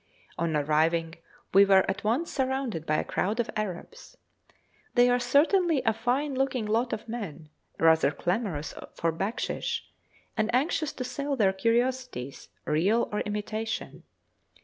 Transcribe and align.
On 0.35 0.55
arriving 0.57 1.13
we 1.53 1.63
were 1.63 1.85
at 1.87 2.03
once 2.03 2.31
surrounded 2.31 2.87
by 2.87 2.95
a 2.95 3.03
crowd 3.03 3.39
of 3.39 3.51
Arabs. 3.55 4.17
They 4.95 5.07
are 5.11 5.19
certainly 5.19 5.83
a 5.85 5.93
fine 5.93 6.33
looking 6.33 6.65
lot 6.65 6.91
of 6.91 7.07
men, 7.07 7.49
rather 7.77 8.09
clamorous 8.09 8.73
for 8.95 9.11
backshish, 9.11 9.81
and 10.35 10.49
anxious 10.55 10.91
to 10.93 11.03
sell 11.03 11.35
their 11.35 11.53
curiosities, 11.53 12.49
real 12.65 13.09
or 13.11 13.19
imitation. 13.19 14.01